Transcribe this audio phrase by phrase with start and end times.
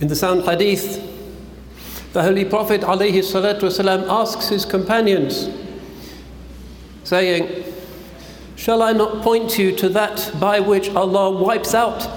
[0.00, 1.02] In the sound hadith,
[2.12, 5.48] the Holy Prophet والسلام, asks his companions,
[7.04, 7.64] saying,
[8.56, 12.08] Shall I not point you to that by which Allah wipes out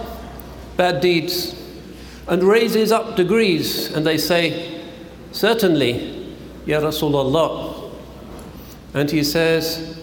[0.78, 1.56] bad deeds
[2.28, 3.94] and raises up degrees?
[3.94, 4.82] And they say,
[5.32, 6.36] Certainly,
[6.66, 7.92] Ya Rasulullah.
[8.94, 10.00] And he says,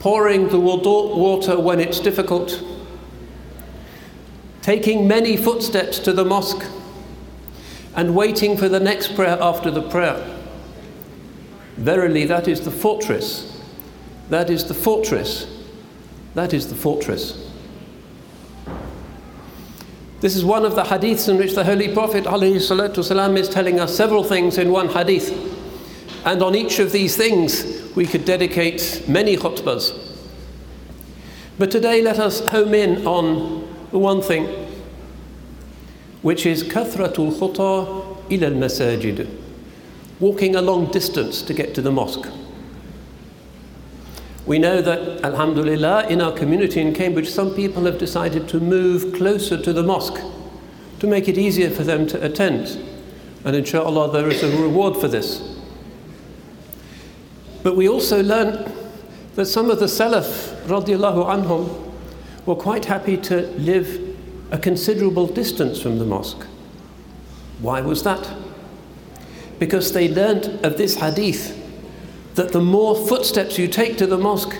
[0.00, 2.62] pouring the water when it's difficult,
[4.62, 6.64] taking many footsteps to the mosque,
[7.95, 10.23] and waiting for the next prayer after the prayer.
[11.77, 13.61] Verily, that is the fortress.
[14.29, 15.55] That is the fortress
[16.35, 17.41] that is the fortress.
[20.19, 23.95] This is one of the hadiths in which the Holy Prophet ﷺ is telling us
[23.95, 25.31] several things in one hadith.
[26.25, 29.97] And on each of these things, we could dedicate many khutbahs.
[31.57, 34.64] But today, let us home in on one thing,
[36.25, 39.29] which is kathratul khuta ila al-masajid,
[40.19, 42.27] walking a long distance to get to the mosque.
[44.47, 49.13] We know that, alhamdulillah, in our community in Cambridge, some people have decided to move
[49.13, 50.19] closer to the mosque
[50.97, 52.75] to make it easier for them to attend.
[53.43, 55.55] And inshallah, there is a reward for this.
[57.61, 58.71] But we also learn
[59.35, 61.93] that some of the Salaf, radiallahu anhum,
[62.47, 64.04] were quite happy to live
[64.51, 66.45] a considerable distance from the mosque.
[67.59, 68.33] Why was that?
[69.59, 71.61] Because they learnt of this hadith
[72.35, 74.55] that the more footsteps you take to the mosque,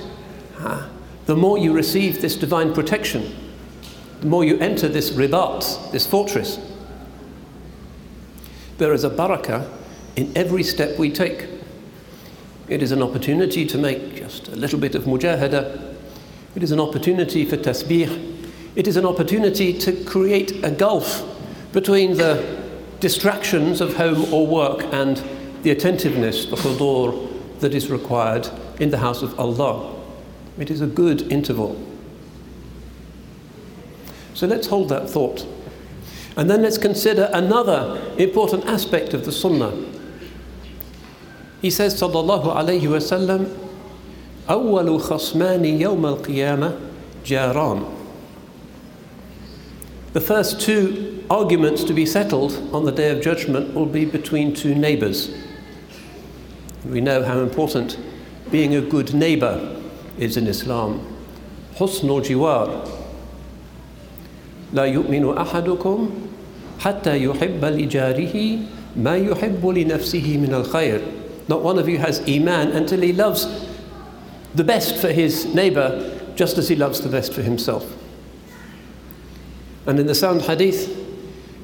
[1.26, 3.36] the more you receive this divine protection,
[4.22, 6.60] the more you enter this ribat, this fortress.
[8.78, 9.70] There is a barakah
[10.16, 11.48] in every step we take.
[12.68, 15.96] It is an opportunity to make just a little bit of mujahada.
[16.56, 18.35] It is an opportunity for tasbih.
[18.77, 21.25] It is an opportunity to create a gulf
[21.73, 22.61] between the
[23.01, 25.23] distractions of home or work and
[25.63, 27.29] the attentiveness, the hudur,
[27.61, 29.95] that is required in the house of Allah.
[30.59, 31.77] It is a good interval.
[34.35, 35.47] So let's hold that thought.
[36.37, 39.73] And then let's consider another important aspect of the Sunnah.
[41.61, 43.57] He says, Sallallahu Alaihi Wasallam,
[44.49, 46.79] أول خصمان يوم القيامة
[47.25, 47.94] جاران.
[50.15, 54.55] The first two arguments to be settled on the Day of Judgment will be between
[54.55, 55.31] two neighbors.
[56.85, 57.99] We know how important
[58.51, 59.81] being a good neighbor
[60.19, 61.07] is in Islam.
[61.77, 62.89] حسن الجوار
[64.73, 66.11] لا يؤمن أحدكم
[66.81, 68.59] حتى يحب لجاره
[68.97, 71.01] ما يحب لنفسه من الخير.
[71.49, 73.47] Not one of you has iman until he loves
[74.55, 77.85] the best for his neighbor just as he loves the best for himself.
[79.87, 80.97] And in the sound hadith,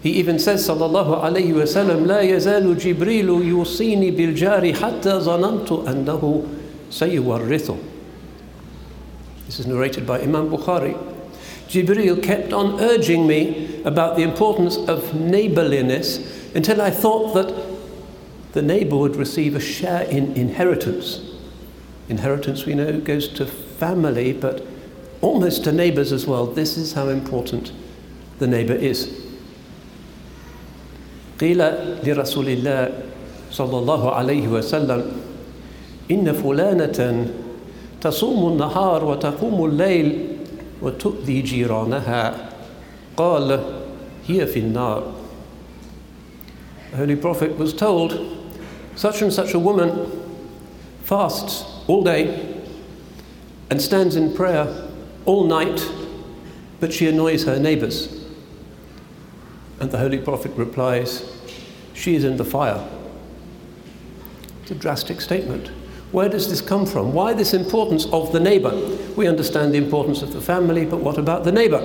[0.02, 6.44] he even says, sallallahu alayhi wa sallam, لا يزال جبريل يوصيني بالجار حتى ظننت أنه
[6.90, 7.76] سيورثه.
[9.46, 10.96] This is narrated by Imam Bukhari.
[11.68, 16.18] Jibreel kept on urging me about the importance of neighborliness
[16.54, 17.52] until I thought that
[18.52, 21.20] the neighbor would receive a share in inheritance.
[22.08, 24.64] Inheritance, we know, goes to family, but
[25.20, 26.46] almost to neighbors as well.
[26.46, 27.72] This is how important
[28.40, 29.08] the neighbor is.
[31.40, 31.58] قيل
[32.04, 32.92] لرسول الله
[33.52, 35.12] صلى الله عليه وسلم
[36.10, 37.26] إن فلانة
[38.00, 40.26] تصوم النهار وتقوم الليل
[40.82, 42.50] وتؤذي جيرانها
[43.16, 43.60] قال
[44.28, 45.02] هي في النار
[46.92, 48.16] The Holy Prophet was told
[48.94, 50.10] such and such a woman
[51.02, 52.56] fasts all day
[53.70, 54.88] and stands in prayer
[55.26, 55.84] all night,
[56.80, 58.19] but she annoys her neighbors.
[59.81, 61.25] And the Holy Prophet replies,
[61.95, 62.87] She is in the fire.
[64.61, 65.69] It's a drastic statement.
[66.11, 67.13] Where does this come from?
[67.13, 68.69] Why this importance of the neighbor?
[69.17, 71.79] We understand the importance of the family, but what about the neighbor?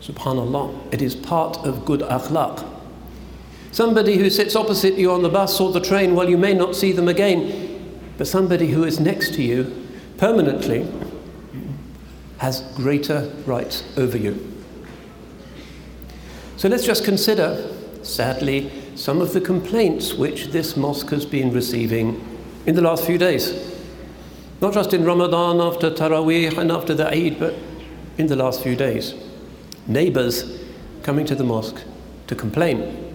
[0.00, 2.64] Subhanallah, it is part of good akhlaq.
[3.72, 6.76] Somebody who sits opposite you on the bus or the train, well, you may not
[6.76, 10.86] see them again, but somebody who is next to you permanently
[12.38, 14.52] has greater rights over you.
[16.62, 17.68] So let's just consider,
[18.04, 22.24] sadly, some of the complaints which this mosque has been receiving
[22.66, 23.52] in the last few days.
[24.60, 27.56] Not just in Ramadan after Taraweeh and after the Eid, but
[28.16, 29.12] in the last few days.
[29.88, 30.62] Neighbors
[31.02, 31.82] coming to the mosque
[32.28, 33.12] to complain.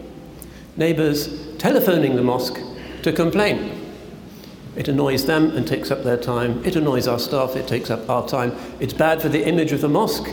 [0.76, 2.60] Neighbors telephoning the mosque
[3.04, 3.94] to complain.
[4.76, 6.66] It annoys them and takes up their time.
[6.66, 8.58] It annoys our staff, it takes up our time.
[8.82, 10.28] It's bad for the image of the mosque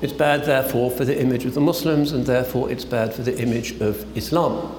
[0.00, 3.36] It's bad, therefore, for the image of the Muslims, and therefore it's bad for the
[3.40, 4.72] image of Islam.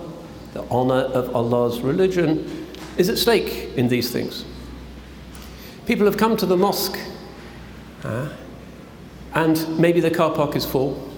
[0.54, 2.68] The honor of Allah's religion
[2.98, 4.46] is at stake in these things.
[5.86, 6.98] People have come to the mosque,
[8.04, 8.30] uh,
[9.34, 11.10] and maybe the car park is full,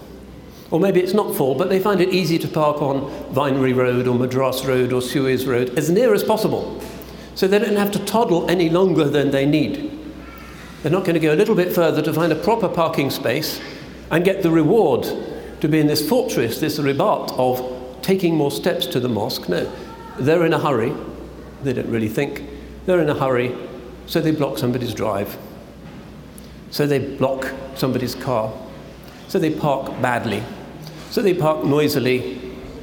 [0.71, 3.01] or maybe it's not full, but they find it easy to park on
[3.33, 6.81] Vinery Road or Madras Road or Suez Road as near as possible,
[7.36, 9.92] so they don't have to toddle any longer than they need.
[10.81, 13.62] They're not going to go a little bit further to find a proper parking space
[14.12, 15.08] and get the reward
[15.62, 19.48] to be in this fortress, this ribat of taking more steps to the mosque.
[19.48, 19.72] No,
[20.19, 20.94] they're in a hurry.
[21.63, 22.44] They don't really think.
[22.86, 23.56] They're in a hurry,
[24.08, 25.38] so they block somebody's drive.
[26.72, 28.52] So they block somebody's car.
[29.28, 30.44] So they park badly.
[31.10, 32.40] So they park noisily,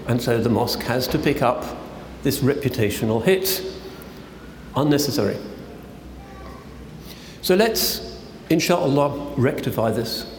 [0.07, 1.65] and so the mosque has to pick up
[2.23, 3.63] this reputational hit.
[4.77, 5.37] Unnecessary.
[7.43, 10.38] So let's, inshallah, rectify this.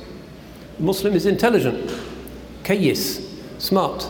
[0.80, 1.92] Muslim is intelligent,
[2.64, 3.26] kayis,
[3.60, 4.10] smart.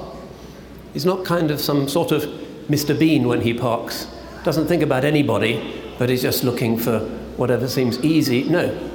[0.93, 2.23] He's not kind of some sort of
[2.69, 2.97] Mr.
[2.97, 4.07] Bean when he parks.
[4.43, 6.99] Doesn't think about anybody, but he's just looking for
[7.37, 8.43] whatever seems easy.
[8.43, 8.91] No.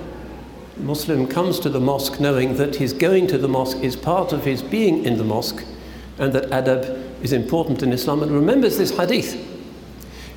[0.77, 4.45] Muslim comes to the mosque knowing that his going to the mosque is part of
[4.45, 5.65] his being in the mosque
[6.19, 9.35] and that adab is important in Islam and remembers this hadith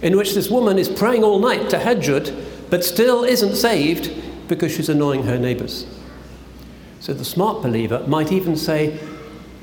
[0.01, 4.12] in which this woman is praying all night to tahajjud but still isn't saved
[4.48, 5.88] because she's annoying her neighbors.
[7.00, 9.00] So the smart believer might even say,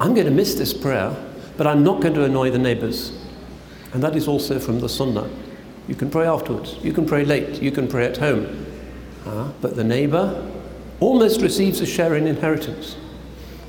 [0.00, 1.14] I'm going to miss this prayer,
[1.56, 3.12] but I'm not going to annoy the neighbors.
[3.92, 5.28] And that is also from the Sunnah.
[5.86, 8.66] You can pray afterwards, you can pray late, you can pray at home.
[9.26, 10.50] Uh, but the neighbor
[11.00, 12.96] almost receives a share in inheritance.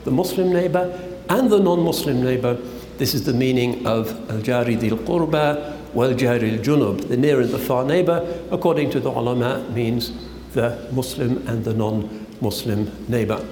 [0.03, 2.55] The Muslim neighbor and the non Muslim neighbor,
[2.97, 7.07] this is the meaning of al jari dil qurba wal jari al junub.
[7.07, 10.11] The near and the far neighbor, according to the ulama, means
[10.53, 13.46] the Muslim and the non Muslim neighbor.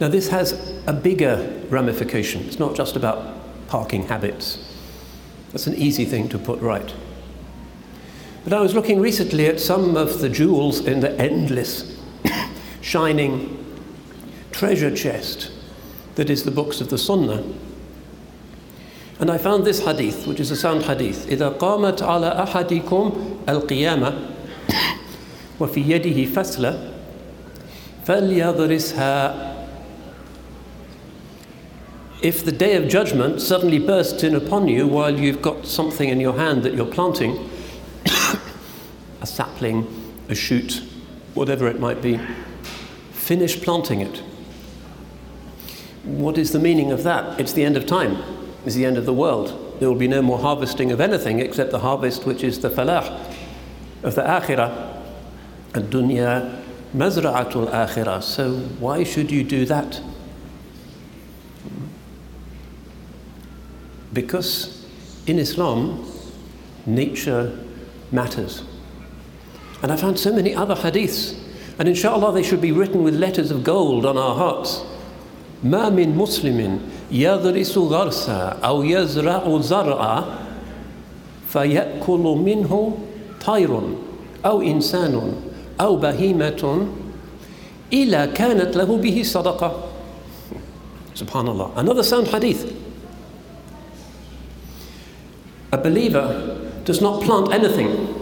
[0.00, 0.52] Now, this has
[0.86, 2.42] a bigger ramification.
[2.42, 3.34] It's not just about
[3.68, 4.64] parking habits.
[5.52, 6.94] That's an easy thing to put right.
[8.44, 12.00] But I was looking recently at some of the jewels in the endless,
[12.80, 13.64] shining
[14.52, 15.50] treasure chest
[16.14, 17.44] that is the books of the Sunnah.
[19.20, 21.26] And I found this hadith, which is a sound hadith.
[21.26, 23.12] إذا قامت على أحدكم
[23.48, 24.31] القيامة
[25.60, 26.92] وفي يده فسلة
[28.06, 29.48] فليضرسها
[32.20, 36.18] if the day of judgment suddenly bursts in upon you while you've got something in
[36.18, 37.48] your hand that you're planting,
[39.20, 39.86] a sapling,
[40.28, 40.82] a shoot,
[41.34, 42.18] whatever it might be,
[43.12, 44.20] finish planting it.
[46.02, 47.38] What is the meaning of that?
[47.38, 48.16] It's the end of time,
[48.66, 49.76] it's the end of the world.
[49.78, 53.32] There will be no more harvesting of anything except the harvest which is the falah
[54.02, 54.91] of the akhirah,
[55.72, 56.62] dunya
[56.96, 58.22] mazra'atul akhirah.
[58.22, 60.00] So why should you do that?
[64.12, 64.86] Because
[65.26, 66.10] in Islam,
[66.86, 67.58] nature
[68.10, 68.62] matters.
[69.82, 71.38] And I found so many other hadiths,
[71.78, 74.82] and inshallah they should be written with letters of gold on our hearts.
[75.64, 76.78] ما من مسلم
[77.10, 80.24] يغرس غرسا أو يزرع زرعا
[81.48, 82.98] فيأكل منه
[83.46, 83.80] طير
[84.46, 85.32] أو إنسان
[85.80, 86.86] أو بهيمة
[87.92, 89.84] إلا كانت له به صدقة
[91.14, 91.76] Subhanallah.
[91.76, 92.72] Another sound hadith.
[95.72, 98.14] A believer does not plant anything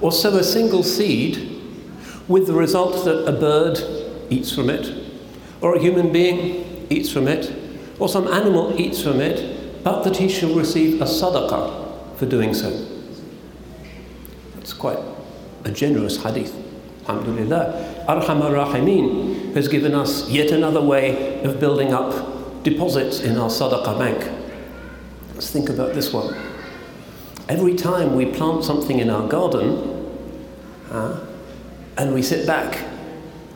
[0.00, 1.60] or sow a single seed
[2.28, 3.80] with the result that a bird
[4.30, 4.92] eats from it,
[5.60, 7.52] or a human being eats from it,
[7.98, 12.54] or some animal eats from it, but that he shall receive a sadaqah for doing
[12.54, 12.70] so.
[14.54, 14.98] That's quite
[15.64, 16.54] a generous hadith.
[17.07, 18.05] Alhamdulillah.
[18.07, 23.97] Arhamar Rahimin has given us yet another way of building up deposits in our sadaqah
[23.97, 24.31] bank.
[25.33, 26.35] Let's think about this one.
[27.49, 30.15] Every time we plant something in our garden
[30.91, 31.25] uh,
[31.97, 32.87] and we sit back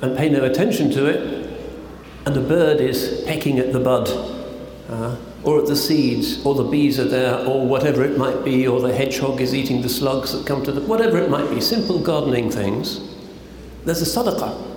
[0.01, 1.45] and pay no attention to it,
[2.25, 4.09] and a bird is pecking at the bud,
[4.89, 8.67] uh, or at the seeds, or the bees are there, or whatever it might be,
[8.67, 11.61] or the hedgehog is eating the slugs that come to the whatever it might be,
[11.61, 13.14] simple gardening things,
[13.85, 14.73] there's a sadaqah.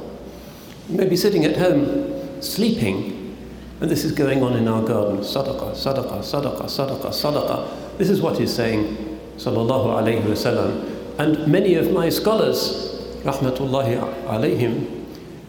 [0.89, 3.37] You may be sitting at home sleeping,
[3.81, 5.19] and this is going on in our garden.
[5.19, 7.99] Sadaqah, sadaqah, sadaqah, sadaqah, sadaqah.
[7.99, 8.97] This is what he's saying
[9.37, 10.95] sallallahu alayhi wasallam.
[11.19, 15.05] And many of my scholars, rahmatullahi alayhim,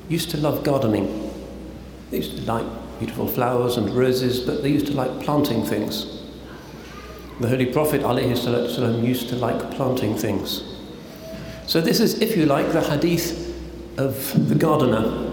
[0.07, 1.31] used to love gardening.
[2.11, 2.65] They used to like
[2.97, 6.23] beautiful flowers and roses, but they used to like planting things.
[7.39, 10.63] The Holy Prophet ﷺ used to like planting things.
[11.67, 13.48] So this is, if you like, the hadith
[13.99, 15.31] of the gardener.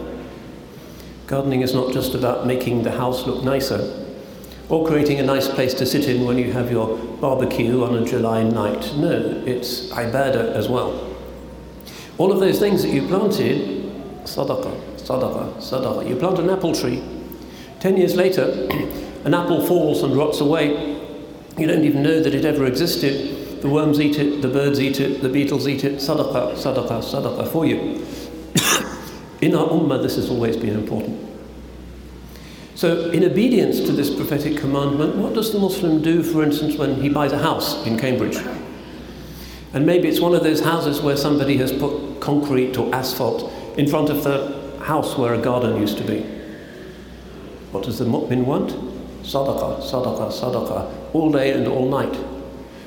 [1.28, 4.04] Gardening is not just about making the house look nicer
[4.68, 8.04] or creating a nice place to sit in when you have your barbecue on a
[8.04, 8.92] July night.
[8.96, 11.14] No, it's ibadah as well.
[12.18, 13.84] All of those things that you planted,
[14.24, 16.08] sadaqah, sadaqah, sadaqah.
[16.08, 17.02] You plant an apple tree.
[17.78, 18.42] Ten years later,
[19.24, 20.96] an apple falls and rots away.
[21.56, 23.62] You don't even know that it ever existed.
[23.62, 25.94] The worms eat it, the birds eat it, the beetles eat it.
[25.94, 28.04] Sadaqah, sadaqah, sadaqah for you.
[29.40, 31.26] In our ummah, this has always been important.
[32.74, 37.00] So, in obedience to this prophetic commandment, what does the Muslim do, for instance, when
[37.00, 38.36] he buys a house in Cambridge?
[39.72, 43.86] And maybe it's one of those houses where somebody has put concrete or asphalt in
[43.86, 46.20] front of the house where a garden used to be.
[47.72, 48.70] What does the mu'min want?
[49.22, 52.16] Sadaqah, sadaqah, sadaqah, all day and all night.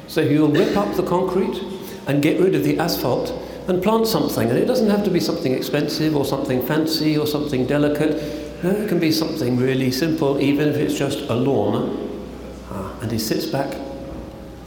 [0.08, 1.62] So he'll rip up the concrete
[2.08, 3.39] and get rid of the asphalt
[3.70, 4.50] and plant something.
[4.50, 8.64] And it doesn't have to be something expensive or something fancy or something delicate.
[8.64, 12.08] No, it can be something really simple, even if it's just a lawn.
[12.72, 13.78] Ah, and he sits back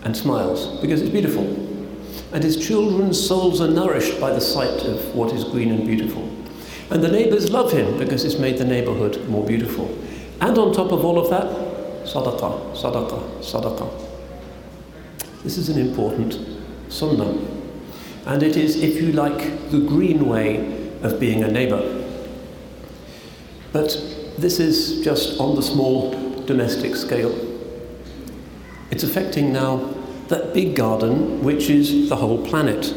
[0.05, 1.45] and smiles because it's beautiful.
[2.33, 6.23] And his children's souls are nourished by the sight of what is green and beautiful.
[6.91, 9.87] And the neighbors love him because it's made the neighborhood more beautiful.
[10.41, 11.47] And on top of all of that,
[12.07, 14.09] sadaqah, sadaqah, sadaqah.
[15.43, 16.39] This is an important
[16.89, 17.52] sunnah.
[18.27, 21.83] And it is, if you like, the green way of being a neighbor.
[23.73, 23.97] But
[24.39, 27.35] this is just on the small domestic scale.
[28.91, 29.95] It's affecting now
[30.29, 32.95] that big garden, which is the whole planet.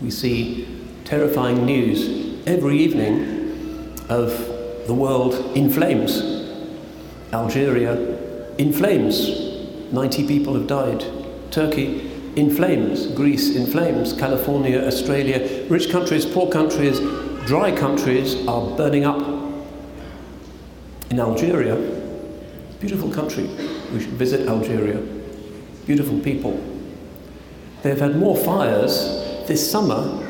[0.00, 0.66] We see
[1.04, 4.30] terrifying news every evening of
[4.86, 6.22] the world in flames.
[7.32, 8.16] Algeria
[8.56, 9.92] in flames.
[9.92, 11.04] 90 people have died.
[11.50, 13.06] Turkey in flames.
[13.08, 14.12] Greece in flames.
[14.12, 17.00] California, Australia, rich countries, poor countries,
[17.46, 19.20] dry countries are burning up.
[21.10, 21.76] In Algeria,
[22.78, 23.44] beautiful country,
[23.92, 25.00] we should visit Algeria.
[25.86, 26.62] Beautiful people.
[27.82, 30.22] They've had more fires this summer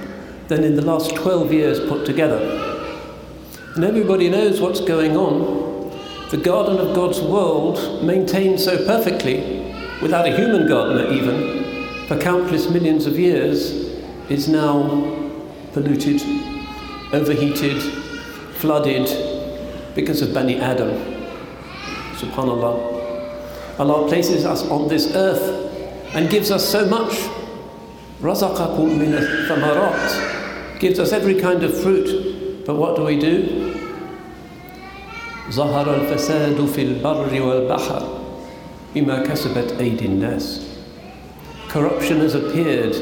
[0.48, 2.38] than in the last 12 years put together.
[3.74, 5.90] And everybody knows what's going on.
[6.30, 11.65] The garden of God's world, maintained so perfectly, without a human gardener even,
[12.07, 13.71] for countless millions of years,
[14.29, 15.17] is now
[15.73, 16.21] polluted
[17.13, 17.81] overheated,
[18.55, 19.07] flooded
[19.95, 20.91] because of Bani Adam.
[22.15, 23.79] Subhanallah.
[23.79, 27.11] Allah places us on this earth and gives us so much.
[28.21, 29.11] Razaqakum min
[29.47, 32.65] thamarat gives us every kind of fruit.
[32.65, 33.67] But what do we do?
[35.51, 38.03] ظهر الفساد في البر والبحر
[38.95, 40.64] بما كسبت أيدي الناس.
[41.68, 42.94] Corruption has appeared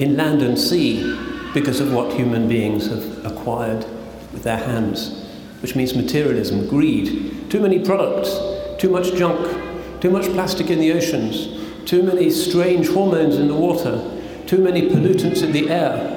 [0.00, 1.16] in land and sea
[1.54, 3.84] because of what human beings have acquired
[4.32, 5.26] with their hands,
[5.62, 8.30] which means materialism, greed, too many products,
[8.78, 11.48] too much junk, too much plastic in the oceans,
[11.88, 13.98] too many strange hormones in the water,
[14.46, 16.14] too many pollutants in the air,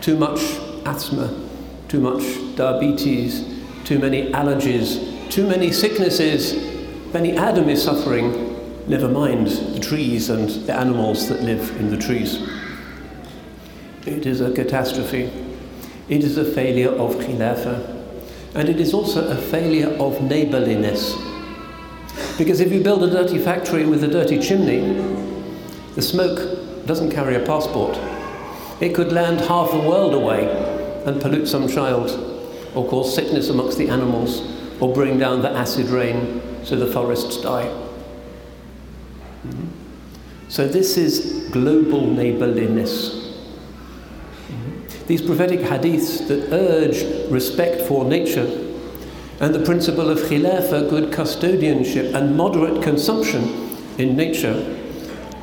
[0.00, 0.40] too much
[0.84, 1.42] asthma,
[1.88, 2.22] too much
[2.56, 3.44] diabetes,
[3.84, 6.52] too many allergies, too many sicknesses.
[7.12, 8.55] Bani Adam is suffering,
[8.88, 12.40] never mind the trees and the animals that live in the trees.
[14.06, 15.30] It is a catastrophe.
[16.08, 17.94] It is a failure of khilafah.
[18.54, 21.16] And it is also a failure of neighborliness.
[22.38, 24.80] Because if you build a dirty factory with a dirty chimney,
[25.94, 27.98] the smoke doesn't carry a passport.
[28.80, 30.46] It could land half the world away
[31.06, 32.10] and pollute some child,
[32.74, 34.42] or cause sickness amongst the animals,
[34.80, 37.85] or bring down the acid rain so the forests die.
[39.46, 40.48] Mm-hmm.
[40.48, 43.26] So, this is global neighborliness.
[45.06, 48.64] These prophetic hadiths that urge respect for nature
[49.38, 53.44] and the principle of khilafah, good custodianship, and moderate consumption
[53.98, 54.76] in nature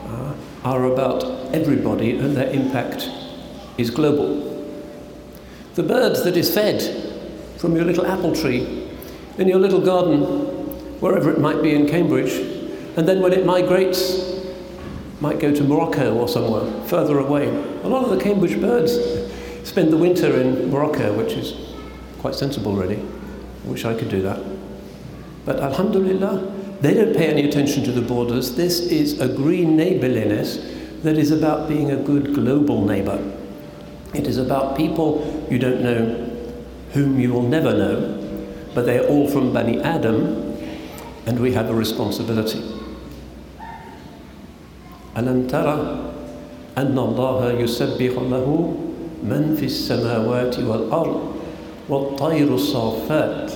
[0.07, 0.33] uh,
[0.65, 3.09] are about everybody and their impact
[3.77, 4.51] is global.
[5.75, 6.81] The bird that is fed
[7.57, 8.89] from your little apple tree
[9.37, 10.21] in your little garden,
[10.99, 12.62] wherever it might be in Cambridge,
[12.95, 14.33] and then when it migrates,
[15.19, 17.47] might go to Morocco or somewhere further away.
[17.47, 18.93] A lot of the Cambridge birds
[19.63, 21.53] spend the winter in Morocco, which is
[22.19, 22.97] quite sensible, really.
[22.97, 24.39] I wish I could do that.
[25.45, 28.55] But Alhamdulillah, they don't pay any attention to the borders.
[28.55, 30.57] This is a green neighborliness
[31.03, 33.19] that is about being a good global neighbor.
[34.13, 36.29] It is about people you don't know,
[36.91, 38.19] whom you will never know,
[38.75, 40.57] but they are all from Bani Adam,
[41.25, 42.72] and we have a responsibility.
[45.17, 45.97] ألم ترى
[46.77, 48.73] أن الله يسبح له
[49.23, 51.21] من في السماوات والأرض
[51.89, 53.51] والطير الصافات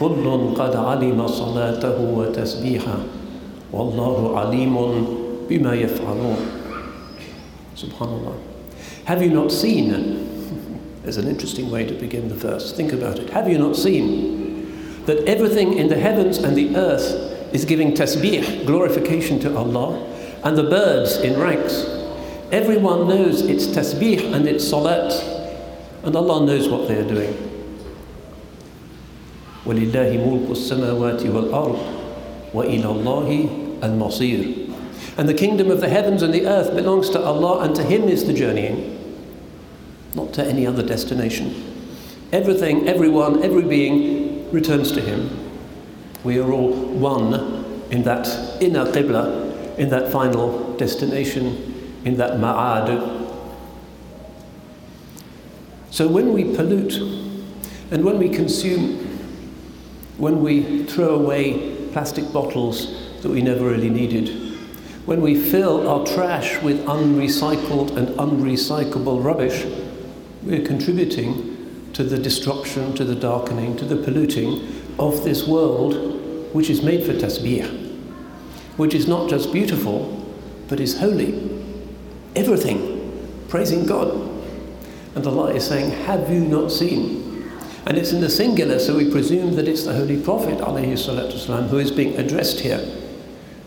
[0.00, 2.98] كل قد علم صلاته وتسبيحه
[3.72, 4.76] والله عليم
[5.50, 6.36] بما يفعلون
[7.74, 8.34] Subhanallah.
[9.06, 9.90] Have you not seen?
[11.02, 12.70] There's an interesting way to begin the verse.
[12.72, 13.30] Think about it.
[13.30, 17.10] Have you not seen that everything in the heavens and the earth
[17.52, 19.98] is giving tasbih, glorification to Allah,
[20.43, 21.85] and the birds in ranks?
[22.51, 25.11] Everyone knows it's tasbih and it's salat,
[26.03, 27.35] and Allah knows what they are doing.
[29.65, 31.79] ولله ملك السماوات والأرض
[32.53, 33.49] وإلى الله
[33.83, 34.67] المصير
[35.17, 38.03] and the kingdom of the heavens and the earth belongs to Allah, and to Him
[38.03, 39.25] is the journeying,
[40.13, 41.73] not to any other destination.
[42.31, 45.29] Everything, everyone, every being returns to Him.
[46.23, 47.33] We are all one
[47.89, 48.27] in that
[48.61, 49.40] inner qibla,
[49.82, 52.86] in that final destination, in that ma'ad.
[55.90, 56.94] So when we pollute
[57.90, 58.98] and when we consume,
[60.18, 64.28] when we throw away plastic bottles that we never really needed,
[65.04, 69.66] when we fill our trash with unrecycled and unrecyclable rubbish,
[70.44, 74.62] we're contributing to the destruction, to the darkening, to the polluting
[75.00, 77.81] of this world which is made for tasbih,
[78.77, 80.25] which is not just beautiful,
[80.67, 81.33] but is holy.
[82.35, 82.97] Everything
[83.49, 84.13] praising God.
[85.15, 87.49] And Allah is saying, Have you not seen?
[87.85, 91.77] And it's in the singular, so we presume that it's the Holy Prophet والسلام, who
[91.77, 92.85] is being addressed here.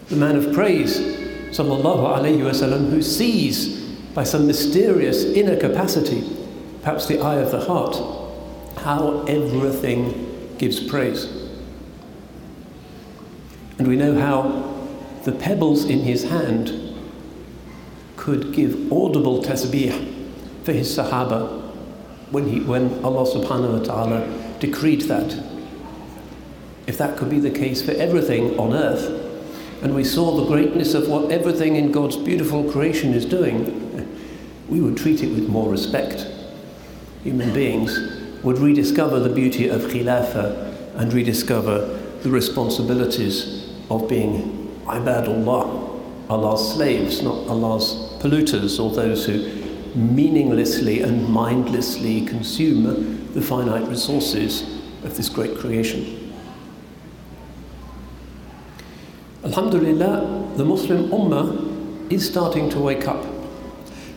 [0.08, 1.00] The man of praise,
[1.50, 3.80] sallallahu alayhi wasallam, who sees
[4.14, 6.22] by some mysterious inner capacity,
[6.82, 7.96] perhaps the eye of the heart,
[8.78, 11.24] how everything gives praise.
[13.78, 14.73] And we know how
[15.25, 16.71] the pebbles in his hand
[18.15, 20.13] could give audible tasbih
[20.63, 21.63] for his Sahaba
[22.29, 25.43] when, he, when Allah subhanahu wa ta'ala decreed that.
[26.85, 29.23] If that could be the case for everything on earth,
[29.81, 34.07] and we saw the greatness of what everything in God's beautiful creation is doing,
[34.69, 36.27] we would treat it with more respect.
[37.23, 37.97] Human beings
[38.43, 47.21] would rediscover the beauty of khilafah and rediscover the responsibilities of being ibadullah, Allah's slaves,
[47.21, 54.63] not Allah's polluters or those who meaninglessly and mindlessly consume the finite resources
[55.03, 56.33] of this great creation.
[59.43, 63.23] Alhamdulillah, the Muslim Ummah is starting to wake up,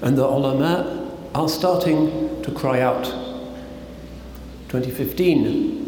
[0.02, 3.04] and the ulama are starting to cry out.
[4.68, 5.87] 2015,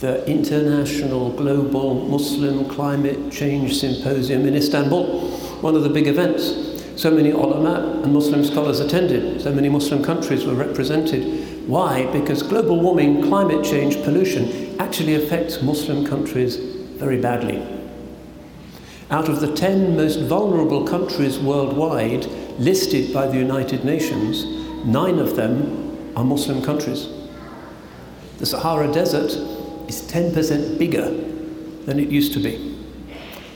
[0.00, 5.28] the International Global Muslim Climate Change Symposium in Istanbul,
[5.60, 6.54] one of the big events.
[6.96, 11.68] So many ulama and Muslim scholars attended, so many Muslim countries were represented.
[11.68, 12.10] Why?
[12.12, 17.62] Because global warming, climate change, pollution actually affects Muslim countries very badly.
[19.10, 22.24] Out of the 10 most vulnerable countries worldwide
[22.58, 24.46] listed by the United Nations,
[24.86, 27.06] nine of them are Muslim countries.
[28.38, 29.49] The Sahara Desert
[29.90, 31.10] is 10% bigger
[31.84, 32.54] than it used to be.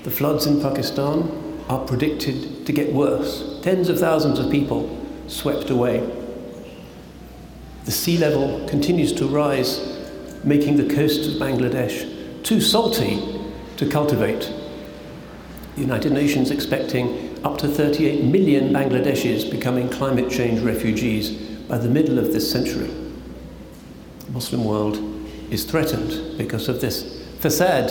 [0.03, 3.61] The floods in Pakistan are predicted to get worse.
[3.62, 4.83] Tens of thousands of people
[5.29, 6.01] swept away.
[7.85, 9.81] The sea level continues to rise,
[10.42, 13.14] making the coast of Bangladesh too salty
[13.77, 14.53] to cultivate
[15.77, 21.31] the United Nations expecting up to 38 million Bangladeshis becoming climate change refugees
[21.68, 22.90] by the middle of this century.
[24.27, 25.13] The Muslim world
[25.55, 27.05] is threatened because of this
[27.38, 27.88] fasad.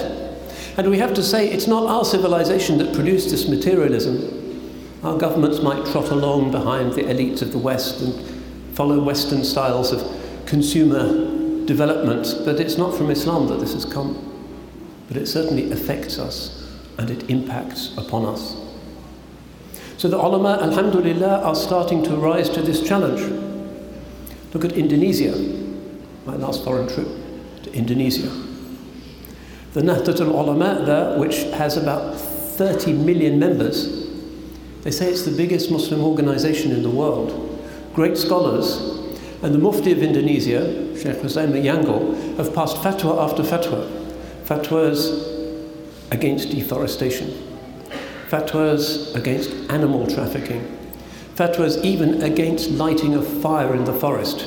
[0.78, 5.00] And we have to say it's not our civilization that produced this materialism.
[5.04, 9.92] Our governments might trot along behind the elites of the West and follow Western styles
[9.92, 10.02] of
[10.46, 14.30] consumer development, but it's not from Islam that this has come.
[15.08, 18.58] But it certainly affects us and it impacts upon us.
[19.98, 23.22] So the ulama, alhamdulillah, are starting to rise to this challenge.
[24.54, 25.34] Look at Indonesia,
[26.26, 27.08] my last foreign trip
[27.74, 28.30] Indonesia.
[29.74, 34.08] The Nahdlatul Ulama there, which has about 30 million members,
[34.84, 37.50] they say it's the biggest Muslim organization in the world.
[37.94, 38.78] Great scholars,
[39.42, 43.90] and the Mufti of Indonesia, Sheikh Hussein Mayangel, have passed fatwa after fatwa.
[44.46, 45.32] Fatwas
[46.12, 47.32] against deforestation,
[48.30, 50.62] fatwas against animal trafficking,
[51.36, 54.46] fatwas even against lighting a fire in the forest,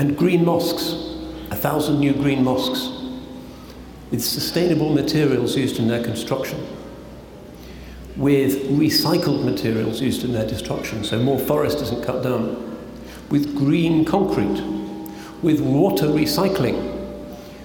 [0.00, 0.94] and green mosques,
[1.50, 2.88] a thousand new green mosques
[4.10, 6.58] with sustainable materials used in their construction,
[8.16, 12.78] with recycled materials used in their destruction, so more forest isn't cut down,
[13.28, 14.62] with green concrete,
[15.42, 16.78] with water recycling,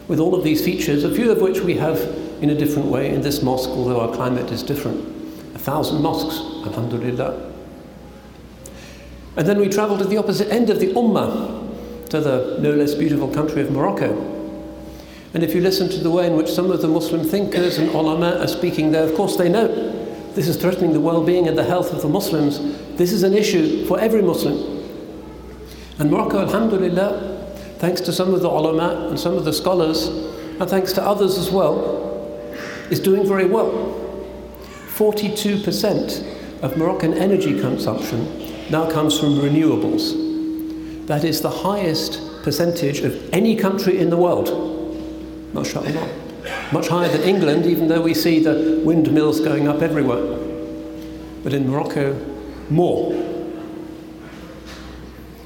[0.10, 1.98] with all of these features, a few of which we have
[2.42, 5.00] in a different way in this mosque, although our climate is different.
[5.56, 6.36] A thousand mosques,
[6.68, 7.54] alhamdulillah.
[9.38, 11.55] And then we travel to the opposite end of the Ummah,
[12.10, 14.32] to the no less beautiful country of Morocco.
[15.34, 17.90] And if you listen to the way in which some of the Muslim thinkers and
[17.90, 19.68] ulama are speaking there, of course they know
[20.36, 22.60] this is threatening the well being and the health of the Muslims.
[22.98, 24.84] This is an issue for every Muslim.
[25.98, 30.70] And Morocco, alhamdulillah, thanks to some of the ulama and some of the scholars, and
[30.70, 32.04] thanks to others as well,
[32.90, 33.72] is doing very well.
[34.96, 40.25] 42% of Moroccan energy consumption now comes from renewables.
[41.08, 44.50] That is the highest percentage of any country in the world.
[45.54, 45.72] Much
[46.88, 50.38] higher than England, even though we see the windmills going up everywhere.
[51.44, 52.16] But in Morocco,
[52.70, 53.14] more.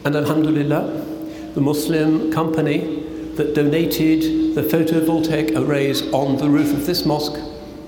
[0.05, 1.05] And Alhamdulillah,
[1.55, 7.37] the Muslim company that donated the photovoltaic arrays on the roof of this mosque,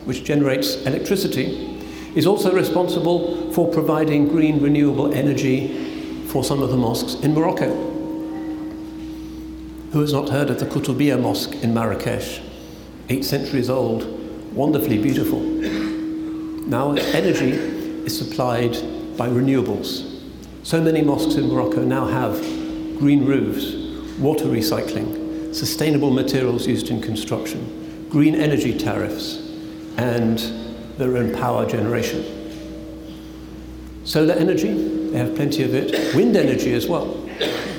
[0.05, 1.79] which generates electricity,
[2.15, 5.90] is also responsible for providing green renewable energy
[6.31, 7.69] for some of the mosques in Morocco.
[9.91, 12.39] Who has not heard of the Kutubiyya Mosque in Marrakesh?
[13.09, 14.05] Eight centuries old,
[14.53, 15.41] wonderfully beautiful.
[15.41, 18.77] Now its energy is supplied
[19.17, 20.07] by renewables.
[20.63, 22.39] So many mosques in Morocco now have
[22.97, 23.73] green roofs,
[24.17, 29.35] water recycling, sustainable materials used in construction, green energy tariffs,
[29.97, 30.39] and
[30.97, 32.23] their own power generation.
[34.05, 36.15] Solar energy, they have plenty of it.
[36.15, 37.05] Wind energy as well.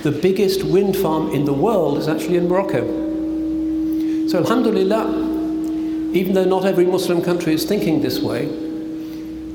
[0.03, 2.83] The biggest wind farm in the world is actually in Morocco.
[4.29, 8.47] So, Alhamdulillah, even though not every Muslim country is thinking this way,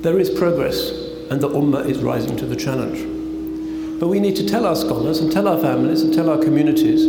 [0.01, 0.89] there is progress
[1.29, 3.99] and the Ummah is rising to the challenge.
[3.99, 7.05] But we need to tell our scholars and tell our families and tell our communities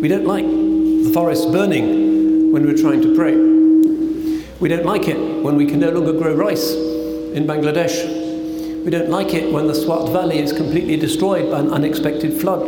[0.00, 3.34] we don't like the forests burning when we're trying to pray.
[4.60, 8.23] We don't like it when we can no longer grow rice in Bangladesh.
[8.84, 12.60] We don't like it when the Swat Valley is completely destroyed by an unexpected flood.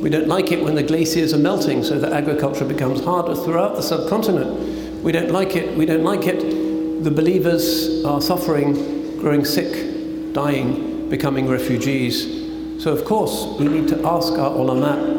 [0.00, 3.76] We don't like it when the glaciers are melting so that agriculture becomes harder throughout
[3.76, 5.02] the subcontinent.
[5.02, 7.04] We don't like it, we don't like it.
[7.04, 12.82] The believers are suffering, growing sick, dying, becoming refugees.
[12.82, 15.16] So, of course, we need to ask our ulama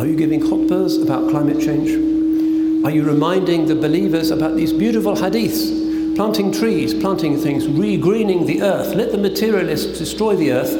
[0.00, 1.90] are you giving khutbahs about climate change?
[2.84, 5.87] Are you reminding the believers about these beautiful hadiths?
[6.18, 8.92] Planting trees, planting things, re-greening the earth.
[8.96, 10.72] Let the materialists destroy the earth.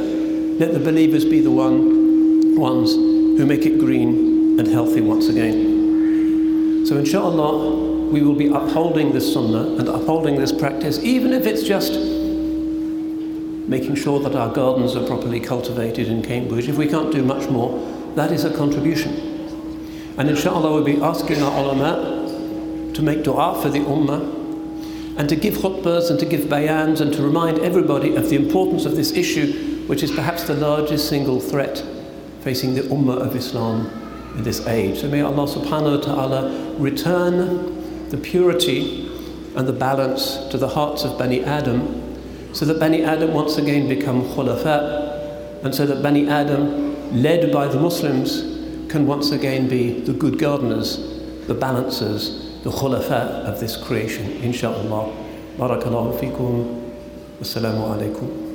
[0.59, 6.85] Let the believers be the one, ones who make it green and healthy once again.
[6.87, 11.63] So, inshallah, we will be upholding this sunnah and upholding this practice, even if it's
[11.63, 11.93] just
[13.69, 16.69] making sure that our gardens are properly cultivated in Cambridge.
[16.69, 17.79] If we can't do much more,
[18.17, 19.13] that is a contribution.
[20.19, 24.38] And inshallah, we'll be asking our ulama to make dua for the ummah
[25.19, 28.87] and to give khutbahs and to give bayans and to remind everybody of the importance
[28.87, 31.85] of this issue, which is perhaps the largest single threat
[32.41, 33.91] facing the ummah of Islam
[34.37, 35.01] in this age.
[35.01, 39.11] So may Allah subhanahu wa ta'ala return the purity
[39.57, 42.09] and the balance to the hearts of Bani Adam
[42.53, 47.67] so that Bani Adam once again become khulafa, and so that Bani Adam, led by
[47.67, 48.43] the Muslims,
[48.89, 50.97] can once again be the good gardeners,
[51.47, 55.13] the balancers, the khulafa of this creation, inshallah.
[55.57, 56.85] Barakallahu fikum.
[57.41, 58.48] Wassalamu alaikum.